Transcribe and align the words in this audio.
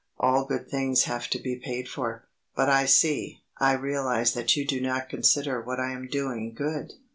"All 0.19 0.45
good 0.45 0.67
things 0.67 1.03
have 1.03 1.27
to 1.27 1.37
be 1.37 1.57
paid 1.57 1.87
for. 1.87 2.23
But 2.55 2.69
I 2.69 2.85
see 2.87 3.43
I 3.59 3.73
realize 3.73 4.33
that 4.33 4.55
you 4.57 4.65
do 4.65 4.81
not 4.81 5.09
consider 5.09 5.61
what 5.61 5.79
I 5.79 5.91
am 5.91 6.07
doing 6.07 6.55
good. 6.55 6.93